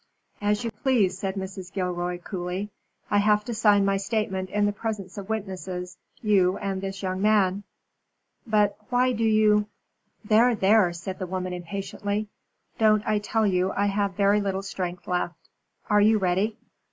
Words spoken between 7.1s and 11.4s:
man." "But why do you" "There, there," said the